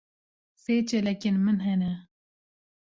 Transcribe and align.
Sê 0.63 0.75
çêlekên 0.87 1.35
min 1.45 1.57
hene. 1.65 1.93